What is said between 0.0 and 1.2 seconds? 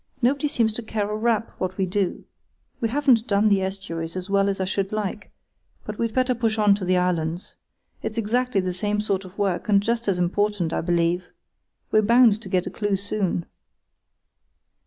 Nobody seems to care a